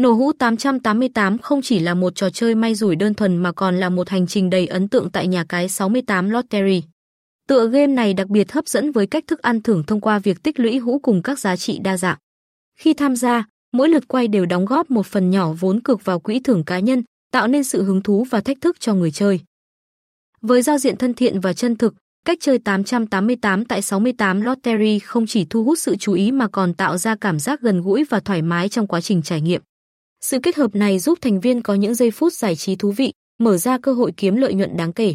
[0.00, 3.80] Nổ hũ 888 không chỉ là một trò chơi may rủi đơn thuần mà còn
[3.80, 6.82] là một hành trình đầy ấn tượng tại nhà cái 68 Lottery.
[7.48, 10.42] Tựa game này đặc biệt hấp dẫn với cách thức ăn thưởng thông qua việc
[10.42, 12.18] tích lũy hũ cùng các giá trị đa dạng.
[12.78, 16.20] Khi tham gia, mỗi lượt quay đều đóng góp một phần nhỏ vốn cược vào
[16.20, 19.40] quỹ thưởng cá nhân, tạo nên sự hứng thú và thách thức cho người chơi.
[20.40, 21.94] Với giao diện thân thiện và chân thực,
[22.24, 26.74] cách chơi 888 tại 68 Lottery không chỉ thu hút sự chú ý mà còn
[26.74, 29.62] tạo ra cảm giác gần gũi và thoải mái trong quá trình trải nghiệm.
[30.24, 33.12] Sự kết hợp này giúp thành viên có những giây phút giải trí thú vị,
[33.38, 35.14] mở ra cơ hội kiếm lợi nhuận đáng kể.